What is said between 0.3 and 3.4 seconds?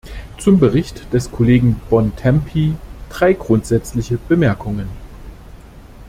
Zum Bericht des Kollegen Bontempi drei